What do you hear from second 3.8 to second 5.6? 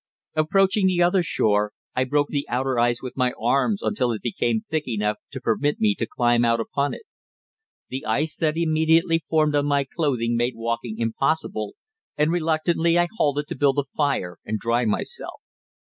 until it became thick enough to